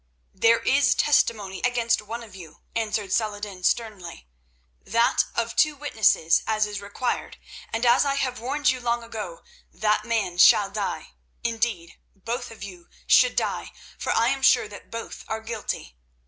[0.33, 4.27] "There is testimony against one of you," answered Saladin sternly,
[4.83, 7.37] "that of two witnesses, as is required,
[7.71, 11.11] and, as I have warned you long ago, that man shall die.
[11.43, 15.95] Indeed, both of you should die, for I am sure that both are guilty.